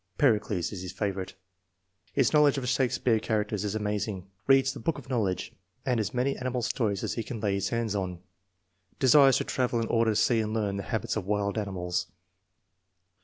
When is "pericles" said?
0.17-0.71